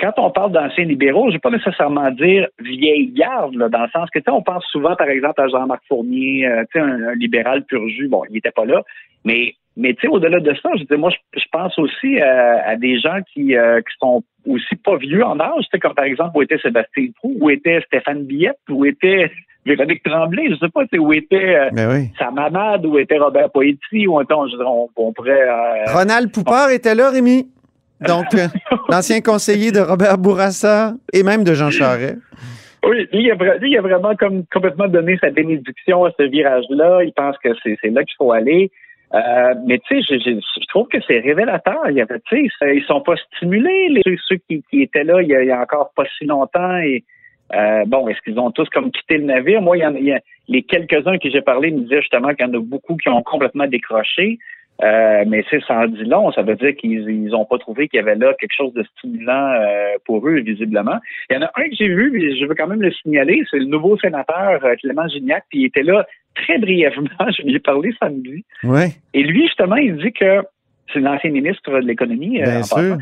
quand 0.00 0.12
on 0.16 0.30
parle 0.30 0.52
d'anciens 0.52 0.84
libéraux, 0.84 1.24
je 1.24 1.28
ne 1.28 1.32
vais 1.34 1.40
pas 1.40 1.50
nécessairement 1.50 2.10
dire 2.10 2.48
vieille 2.58 3.08
garde, 3.08 3.54
là, 3.54 3.68
dans 3.68 3.82
le 3.82 3.90
sens 3.90 4.08
que, 4.10 4.18
tu 4.18 4.24
sais, 4.24 4.30
on 4.30 4.42
pense 4.42 4.64
souvent, 4.66 4.96
par 4.96 5.08
exemple, 5.08 5.40
à 5.40 5.48
Jean-Marc 5.48 5.82
Fournier, 5.86 6.46
euh, 6.46 6.64
tu 6.72 6.80
sais, 6.80 6.84
un, 6.84 7.14
libéral 7.16 7.64
pur 7.64 7.86
jus. 7.88 8.08
Bon, 8.08 8.22
il 8.30 8.32
n'était 8.32 8.50
pas 8.50 8.64
là, 8.64 8.82
mais 9.24 9.54
mais 9.76 9.92
tu 9.94 10.02
sais, 10.02 10.08
au-delà 10.08 10.38
de 10.38 10.54
ça, 10.54 10.70
je 10.76 10.84
dis, 10.84 10.96
moi, 10.96 11.10
je, 11.10 11.44
pense 11.50 11.76
aussi 11.80 12.20
euh, 12.20 12.56
à 12.64 12.76
des 12.76 13.00
gens 13.00 13.18
qui, 13.32 13.56
euh, 13.56 13.80
qui 13.80 13.92
sont 13.98 14.22
aussi 14.46 14.76
pas 14.76 14.96
vieux 14.96 15.24
en 15.24 15.40
âge, 15.40 15.64
comme 15.82 15.94
par 15.94 16.04
exemple 16.04 16.30
où 16.36 16.42
était 16.42 16.58
Sébastien 16.58 17.08
Proux, 17.16 17.36
où 17.40 17.50
était 17.50 17.80
Stéphane 17.86 18.22
Billette, 18.22 18.58
où 18.68 18.84
était 18.84 19.32
Véronique 19.66 20.02
Tremblay, 20.02 20.50
je 20.50 20.56
sais 20.56 20.68
pas 20.68 20.82
où 20.98 21.12
était 21.12 21.56
euh, 21.56 21.70
ben 21.72 22.08
sa 22.18 22.30
mamade, 22.30 22.84
où 22.84 22.98
était 22.98 23.18
Robert 23.18 23.50
Poetti, 23.50 24.06
où 24.06 24.18
on, 24.18 24.24
on, 24.96 25.12
pourrait... 25.12 25.48
Euh, 25.48 25.92
Ronald 25.92 26.30
Poupard 26.30 26.70
était 26.70 26.94
là, 26.94 27.10
Rémi? 27.10 27.48
Donc, 28.00 28.26
euh, 28.34 28.46
l'ancien 28.90 29.20
conseiller 29.20 29.72
de 29.72 29.80
Robert 29.80 30.18
Bourassa 30.18 30.94
et 31.12 31.22
même 31.22 31.44
de 31.44 31.54
Jean 31.54 31.70
Charest. 31.70 32.18
Oui, 32.86 33.08
lui, 33.12 33.24
il 33.24 33.30
a, 33.30 33.56
il 33.62 33.78
a 33.78 33.80
vraiment 33.80 34.14
comme 34.14 34.44
complètement 34.52 34.88
donné 34.88 35.16
sa 35.18 35.30
bénédiction 35.30 36.04
à 36.04 36.10
ce 36.18 36.24
virage-là. 36.24 37.02
Il 37.04 37.12
pense 37.14 37.36
que 37.38 37.48
c'est 37.62 37.90
là 37.90 38.04
qu'il 38.04 38.14
faut 38.18 38.32
aller. 38.32 38.70
Euh, 39.14 39.54
mais 39.66 39.78
tu 39.86 40.02
sais, 40.02 40.18
je, 40.18 40.30
je, 40.32 40.66
trouve 40.68 40.88
que 40.88 40.98
c'est 41.06 41.20
révélateur. 41.20 41.88
Il 41.88 41.96
y 41.96 42.00
avait, 42.00 42.20
tu 42.28 42.50
sais, 42.58 42.76
ils 42.76 42.84
sont 42.84 43.00
pas 43.00 43.14
stimulés, 43.16 43.88
les, 43.90 44.02
ceux 44.28 44.36
qui, 44.48 44.62
qui 44.68 44.82
étaient 44.82 45.04
là 45.04 45.22
il 45.22 45.28
y, 45.28 45.34
a, 45.34 45.42
il 45.42 45.48
y 45.48 45.52
a 45.52 45.60
encore 45.60 45.92
pas 45.94 46.04
si 46.18 46.26
longtemps. 46.26 46.76
Et 46.78 47.04
euh, 47.52 47.84
bon, 47.86 48.08
est-ce 48.08 48.20
qu'ils 48.22 48.38
ont 48.38 48.50
tous 48.50 48.68
comme 48.70 48.90
quitté 48.90 49.18
le 49.18 49.24
navire? 49.24 49.60
Moi, 49.60 49.76
il 49.78 49.80
y, 49.82 49.86
en, 49.86 49.94
il 49.94 50.04
y 50.04 50.12
a 50.12 50.20
les 50.48 50.62
quelques-uns 50.62 51.18
que 51.18 51.30
j'ai 51.30 51.42
parlé 51.42 51.70
me 51.70 51.80
disaient 51.80 52.00
justement 52.00 52.34
qu'il 52.34 52.46
y 52.46 52.48
en 52.48 52.54
a 52.54 52.60
beaucoup 52.60 52.96
qui 52.96 53.08
ont 53.08 53.22
complètement 53.22 53.66
décroché. 53.66 54.38
Euh, 54.82 55.22
mais 55.28 55.44
c'est 55.48 55.62
sans 55.62 55.86
dit 55.86 56.02
long, 56.02 56.32
ça 56.32 56.42
veut 56.42 56.56
dire 56.56 56.74
qu'ils 56.74 57.08
ils 57.08 57.32
ont 57.32 57.44
pas 57.44 57.58
trouvé 57.58 57.86
qu'il 57.86 57.98
y 57.98 58.00
avait 58.00 58.16
là 58.16 58.34
quelque 58.40 58.54
chose 58.56 58.72
de 58.74 58.82
stimulant 58.82 59.52
euh, 59.52 59.94
pour 60.04 60.26
eux, 60.26 60.40
visiblement. 60.40 60.98
Il 61.30 61.36
y 61.36 61.38
en 61.38 61.42
a 61.42 61.50
un 61.54 61.68
que 61.68 61.76
j'ai 61.78 61.86
vu, 61.86 62.10
mais 62.12 62.36
je 62.36 62.44
veux 62.44 62.56
quand 62.56 62.66
même 62.66 62.82
le 62.82 62.90
signaler, 62.90 63.44
c'est 63.48 63.58
le 63.58 63.66
nouveau 63.66 63.96
sénateur 63.98 64.60
Clément 64.80 65.06
Gignac, 65.06 65.44
puis 65.48 65.60
il 65.60 65.64
était 65.66 65.84
là 65.84 66.04
très 66.34 66.58
brièvement, 66.58 67.08
je 67.38 67.42
lui 67.42 67.54
ai 67.54 67.60
parlé 67.60 67.92
samedi. 68.00 68.44
Ouais. 68.64 68.88
Et 69.12 69.22
lui, 69.22 69.42
justement, 69.42 69.76
il 69.76 69.96
dit 69.96 70.12
que 70.12 70.42
c'est 70.92 70.98
l'ancien 70.98 71.30
ministre 71.30 71.70
de 71.70 71.86
l'économie. 71.86 72.40
Bien 72.40 72.64
sûr, 72.64 72.98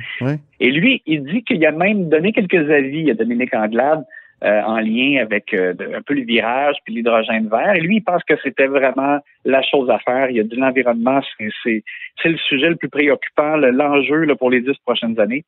Et 0.60 0.70
lui, 0.70 1.02
il 1.06 1.24
dit 1.24 1.42
qu'il 1.42 1.64
a 1.64 1.72
même 1.72 2.10
donné 2.10 2.32
quelques 2.32 2.70
avis 2.70 3.10
à 3.10 3.14
Dominique 3.14 3.54
Anglade 3.54 4.00
euh, 4.00 4.04
en 4.44 4.80
lien 4.80 5.22
avec 5.22 5.54
euh, 5.54 5.74
un 5.94 6.02
peu 6.02 6.14
le 6.14 6.22
virage 6.22 6.76
puis 6.84 6.94
l'hydrogène 6.94 7.48
vert. 7.48 7.74
Et 7.74 7.80
lui, 7.80 7.96
il 7.96 8.00
pense 8.00 8.22
que 8.24 8.34
c'était 8.42 8.66
vraiment 8.66 9.18
la 9.44 9.62
chose 9.62 9.88
à 9.88 9.98
faire. 10.00 10.30
Il 10.30 10.40
a 10.40 10.42
dit 10.42 10.56
l'environnement, 10.56 11.20
c'est 11.62 11.82
le 12.24 12.36
sujet 12.48 12.68
le 12.68 12.76
plus 12.76 12.88
préoccupant, 12.88 13.56
l'enjeu 13.56 14.26
pour 14.36 14.50
les 14.50 14.60
dix 14.60 14.76
prochaines 14.84 15.18
années. 15.20 15.44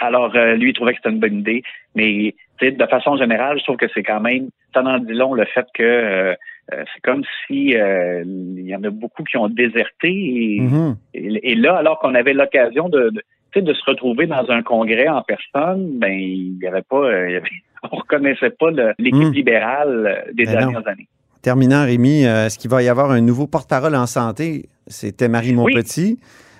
Alors, 0.00 0.36
euh, 0.36 0.54
lui, 0.54 0.70
il 0.70 0.72
trouvait 0.74 0.92
que 0.92 0.98
c'était 0.98 1.14
une 1.14 1.20
bonne 1.20 1.38
idée. 1.38 1.62
Mais 1.94 2.34
de 2.60 2.86
façon 2.86 3.16
générale, 3.16 3.58
je 3.58 3.64
trouve 3.64 3.76
que 3.76 3.88
c'est 3.94 4.02
quand 4.02 4.20
même, 4.20 4.50
ça 4.74 4.82
en 4.82 4.98
dit 4.98 5.14
long 5.14 5.32
le 5.32 5.46
fait 5.46 5.66
que 5.72 6.36
c'est 6.68 7.00
comme 7.02 7.24
si 7.46 7.70
il 7.74 8.66
y 8.66 8.76
en 8.76 8.84
a 8.84 8.90
beaucoup 8.90 9.24
qui 9.24 9.38
ont 9.38 9.48
déserté. 9.48 10.08
Et, 10.08 10.60
mm-hmm. 10.60 11.60
là, 11.60 11.76
alors 11.76 11.98
qu'on 11.98 12.14
avait 12.14 12.34
l'occasion 12.34 12.90
de, 12.90 13.10
de, 13.54 13.60
de, 13.60 13.72
se 13.72 13.82
retrouver 13.86 14.26
dans 14.26 14.48
un 14.50 14.62
congrès 14.62 15.08
en 15.08 15.22
personne, 15.22 15.98
ben 15.98 16.12
il 16.12 16.58
n'y 16.60 16.66
avait 16.66 16.82
pas, 16.82 17.26
il 17.26 17.32
y 17.32 17.36
avait, 17.36 17.48
on 17.90 17.96
reconnaissait 17.96 18.50
pas 18.50 18.70
l'équipe 18.98 19.28
hmm. 19.28 19.32
libérale 19.32 20.06
euh, 20.06 20.32
des 20.32 20.44
ben 20.44 20.58
dernières 20.58 20.88
années. 20.88 21.08
Terminant, 21.42 21.84
Rémi, 21.84 22.26
euh, 22.26 22.46
est-ce 22.46 22.58
qu'il 22.58 22.70
va 22.70 22.82
y 22.82 22.88
avoir 22.88 23.10
un 23.10 23.22
nouveau 23.22 23.46
porte-parole 23.46 23.94
en 23.94 24.06
santé? 24.06 24.68
C'était 24.86 25.28
Marie 25.28 25.54
Montpetit. 25.54 26.18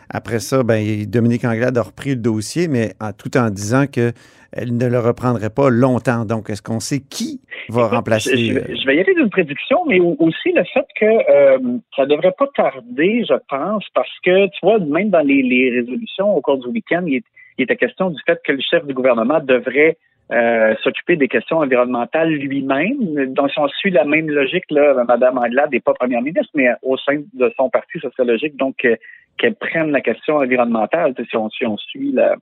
Après 0.08 0.40
ça, 0.40 0.62
ben, 0.62 1.04
Dominique 1.06 1.44
Anglade 1.44 1.76
a 1.76 1.82
repris 1.82 2.10
le 2.10 2.16
dossier, 2.16 2.66
mais 2.66 2.94
tout 3.18 3.36
en 3.36 3.50
disant 3.50 3.86
qu'elle 3.86 4.12
ne 4.76 4.86
le 4.86 4.98
reprendrait 4.98 5.50
pas 5.50 5.70
longtemps. 5.70 6.24
Donc, 6.24 6.50
est-ce 6.50 6.62
qu'on 6.62 6.80
sait 6.80 7.00
qui 7.00 7.40
va 7.68 7.86
remplacer? 7.86 8.56
Euh, 8.56 8.64
je, 8.68 8.86
vais 8.86 8.96
y 8.96 9.00
aller 9.00 9.14
d'une 9.14 9.30
prédiction, 9.30 9.78
mais 9.86 10.00
aussi 10.00 10.50
le 10.52 10.64
fait 10.64 10.86
que 10.98 11.04
euh, 11.04 11.78
ça 11.94 12.06
devrait 12.06 12.34
pas 12.36 12.48
tarder, 12.56 13.24
je 13.28 13.34
pense, 13.48 13.84
parce 13.94 14.18
que, 14.24 14.46
tu 14.46 14.58
vois, 14.62 14.78
même 14.80 15.10
dans 15.10 15.20
les, 15.20 15.70
résolutions 15.70 16.34
au 16.34 16.40
cours 16.40 16.58
du 16.58 16.68
week-end, 16.68 17.04
il, 17.06 17.20
il 17.58 17.64
était 17.64 17.76
question 17.76 18.10
du 18.10 18.20
fait 18.26 18.40
que 18.44 18.52
le 18.52 18.60
chef 18.68 18.84
du 18.86 18.94
gouvernement 18.94 19.38
devrait 19.40 19.96
euh, 20.32 20.74
s'occuper 20.82 21.16
des 21.16 21.28
questions 21.28 21.58
environnementales 21.58 22.30
lui-même. 22.30 23.32
Donc, 23.34 23.50
si 23.50 23.58
on 23.58 23.68
suit 23.68 23.90
la 23.90 24.04
même 24.04 24.30
logique, 24.30 24.64
là, 24.70 25.04
Mme 25.04 25.38
Anglade 25.38 25.72
n'est 25.72 25.80
pas 25.80 25.94
première 25.94 26.22
ministre, 26.22 26.50
mais 26.54 26.68
au 26.82 26.96
sein 26.96 27.20
de 27.34 27.52
son 27.56 27.68
parti, 27.70 27.98
ça 28.00 28.10
serait 28.10 28.28
logique 28.28 28.56
donc 28.56 28.76
qu'elle 29.38 29.54
prenne 29.56 29.90
la 29.90 30.00
question 30.00 30.36
environnementale, 30.36 31.14
si 31.28 31.36
on, 31.36 31.48
on 31.66 31.76
suit 31.78 32.12
la, 32.12 32.36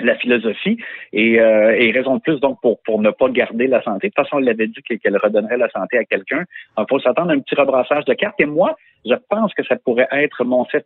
la 0.00 0.16
philosophie 0.16 0.78
et, 1.12 1.40
euh, 1.40 1.74
et 1.76 1.90
raison 1.90 2.16
de 2.16 2.20
plus 2.20 2.38
donc 2.40 2.60
pour 2.60 2.80
pour 2.82 3.00
ne 3.00 3.10
pas 3.10 3.28
garder 3.28 3.66
la 3.66 3.82
santé. 3.82 4.08
De 4.08 4.12
toute 4.14 4.24
façon, 4.24 4.38
elle 4.38 4.44
l'avait 4.44 4.68
dit 4.68 4.80
qu'elle 4.82 5.16
redonnerait 5.16 5.56
la 5.56 5.68
santé 5.70 5.98
à 5.98 6.04
quelqu'un. 6.04 6.44
Il 6.78 6.84
faut 6.88 7.00
s'attendre 7.00 7.30
à 7.30 7.34
un 7.34 7.40
petit 7.40 7.54
rebrassage 7.54 8.04
de 8.04 8.14
cartes. 8.14 8.40
Et 8.40 8.46
moi, 8.46 8.76
je 9.04 9.14
pense 9.28 9.52
que 9.54 9.64
ça 9.64 9.76
pourrait 9.76 10.08
être 10.12 10.44
mon 10.44 10.64
chef 10.66 10.82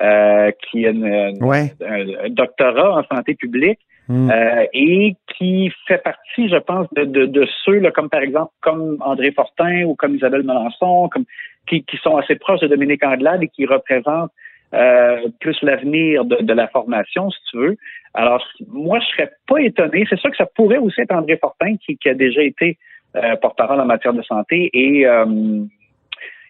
euh, 0.00 0.50
qui 0.70 0.86
a 0.86 0.90
un, 0.90 2.28
doctorat 2.30 3.00
en 3.00 3.16
santé 3.16 3.34
publique 3.34 3.80
Hmm. 4.08 4.30
Euh, 4.30 4.66
et 4.72 5.16
qui 5.36 5.72
fait 5.88 5.98
partie, 5.98 6.48
je 6.48 6.58
pense, 6.58 6.86
de, 6.94 7.04
de, 7.04 7.26
de 7.26 7.44
ceux, 7.64 7.80
là, 7.80 7.90
comme 7.90 8.08
par 8.08 8.20
exemple, 8.20 8.52
comme 8.60 8.98
André 9.00 9.32
Fortin 9.32 9.82
ou 9.82 9.96
comme 9.96 10.14
Isabelle 10.14 10.44
Melançon, 10.44 11.08
comme 11.08 11.24
qui, 11.66 11.82
qui 11.82 11.96
sont 11.96 12.16
assez 12.16 12.36
proches 12.36 12.60
de 12.60 12.68
Dominique 12.68 13.04
Anglade 13.04 13.42
et 13.42 13.48
qui 13.48 13.66
représentent 13.66 14.30
euh, 14.74 15.28
plus 15.40 15.56
l'avenir 15.62 16.24
de, 16.24 16.36
de, 16.36 16.52
la 16.52 16.68
formation, 16.68 17.30
si 17.30 17.38
tu 17.50 17.58
veux. 17.58 17.76
Alors, 18.14 18.46
moi, 18.68 19.00
je 19.00 19.06
serais 19.06 19.30
pas 19.48 19.60
étonné. 19.60 20.06
C'est 20.08 20.20
sûr 20.20 20.30
que 20.30 20.36
ça 20.36 20.46
pourrait 20.54 20.78
aussi 20.78 21.00
être 21.00 21.12
André 21.12 21.36
Fortin 21.36 21.76
qui, 21.84 21.96
qui 21.96 22.08
a 22.08 22.14
déjà 22.14 22.42
été 22.42 22.78
euh, 23.16 23.34
porte-parole 23.36 23.80
en 23.80 23.86
matière 23.86 24.12
de 24.12 24.22
santé 24.22 24.70
et 24.72 25.04
euh, 25.04 25.24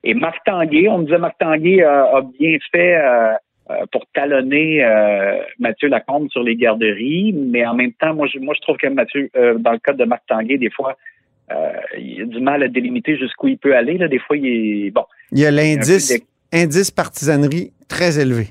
et 0.05 0.15
Marc 0.15 0.45
Tanguay, 0.45 0.89
on 0.89 0.99
me 0.99 1.05
disait 1.05 1.19
Marc 1.19 1.39
Tanguay 1.39 1.83
a 1.83 2.23
bien 2.39 2.57
fait 2.73 2.97
euh, 3.69 3.85
pour 3.91 4.07
talonner 4.15 4.85
euh, 4.85 5.41
Mathieu 5.59 5.89
Lacombe 5.89 6.31
sur 6.31 6.45
les 6.45 6.55
garderies, 6.55 7.33
mais 7.33 7.67
en 7.67 7.75
même 7.75 7.93
temps, 7.95 8.15
moi 8.15 8.29
je, 8.33 8.39
moi, 8.39 8.55
je 8.55 8.61
trouve 8.61 8.77
que 8.77 8.87
Mathieu, 8.87 9.29
euh, 9.37 9.59
dans 9.59 9.73
le 9.73 9.79
cas 9.79 9.93
de 9.93 10.05
Marc 10.05 10.23
Tanguay, 10.29 10.57
des 10.57 10.71
fois, 10.71 10.97
il 11.99 12.23
a 12.23 12.27
du 12.27 12.41
mal 12.41 12.63
à 12.63 12.69
délimiter 12.69 13.17
jusqu'où 13.17 13.49
il 13.49 13.59
peut 13.59 13.75
aller. 13.75 13.99
Là. 13.99 14.07
Des 14.07 14.21
fois, 14.21 14.37
il 14.37 14.87
est 14.87 14.91
bon. 14.91 15.05
Il 15.33 15.41
y 15.41 15.47
a 15.47 15.51
l'indice 15.51 16.17
indice 16.53 16.93
partisanerie 16.93 17.73
très 17.89 18.21
élevé. 18.21 18.49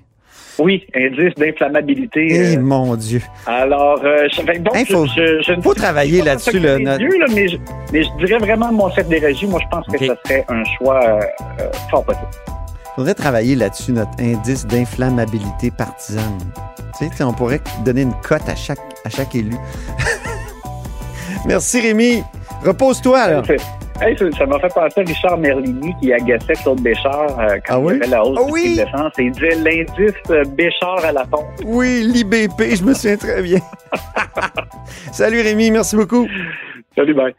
Oui, 0.60 0.86
indice 0.96 1.34
d'inflammabilité. 1.36 2.54
Eh 2.54 2.58
mon 2.58 2.96
Dieu. 2.96 3.22
Alors, 3.46 4.00
je, 4.02 4.60
donc, 4.60 4.76
il 4.80 4.86
faut, 4.86 5.06
je, 5.06 5.62
faut 5.62 5.74
travailler 5.74 6.22
là-dessus. 6.22 6.60
Là, 6.60 6.78
là, 6.80 6.98
mais, 7.34 7.48
je, 7.48 7.58
mais 7.92 8.04
je 8.04 8.26
dirais 8.26 8.40
vraiment 8.40 8.72
mon 8.72 8.90
chef 8.92 9.08
des 9.08 9.20
régies, 9.20 9.48
moi 9.48 9.60
je 9.64 9.70
pense 9.70 9.86
que 9.88 10.06
ça 10.06 10.16
serait 10.24 10.46
un 10.48 10.64
choix 10.78 11.20
fort 11.90 12.04
possible 12.06 12.28
faudrait 12.96 13.14
travailler 13.14 13.56
là-dessus, 13.56 13.92
notre 13.92 14.20
indice 14.20 14.66
d'inflammabilité 14.66 15.70
partisane. 15.70 16.40
Tu 16.98 17.10
sais, 17.14 17.24
on 17.24 17.34
pourrait 17.34 17.62
donner 17.84 18.04
une 18.04 18.14
cote 18.22 18.48
à 18.48 18.56
chaque, 18.56 18.80
à 19.04 19.10
chaque 19.10 19.36
élu. 19.36 19.56
Merci 21.46 21.82
Rémi. 21.82 22.24
Repose-toi 22.64 23.28
là. 23.28 23.44
Ça 24.38 24.46
m'a 24.46 24.60
fait 24.60 24.74
penser 24.74 25.02
à 25.02 25.04
Richard 25.04 25.38
Merlini 25.38 25.94
qui 26.02 26.12
agaçait 26.12 26.54
Claude 26.54 26.82
Béchard 26.82 27.40
euh, 27.40 27.58
quand 27.66 27.88
ah 27.88 27.94
il 27.94 27.98
y 27.98 28.02
avait 28.02 28.08
la 28.08 28.24
hausse 28.24 28.38
ah 28.42 28.48
oui? 28.52 28.76
de 28.76 29.22
Et 29.22 29.26
il 29.26 29.32
disait 29.32 29.56
l'indice 29.56 30.14
euh, 30.30 30.44
Béchard 30.44 31.04
à 31.04 31.12
la 31.12 31.26
pompe. 31.26 31.46
Oui, 31.64 32.04
l'IBP, 32.04 32.76
je 32.76 32.84
me 32.84 32.94
souviens 32.94 33.18
très 33.18 33.42
bien. 33.42 33.60
Salut 35.12 35.42
Rémi, 35.42 35.72
merci 35.72 35.96
beaucoup. 35.96 36.28
Salut, 36.96 37.14
bye. 37.14 37.34